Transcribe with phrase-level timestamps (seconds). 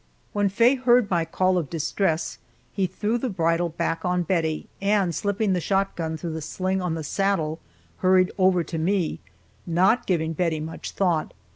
[0.33, 2.39] When Faye heard my call of distress,
[2.73, 6.95] he threw the bridle back on Bettie, and slipping the shotgun through the sling on
[6.95, 7.59] the saddle,
[7.97, 9.19] hurried over to me,
[9.67, 11.35] not giving Bettie much thought.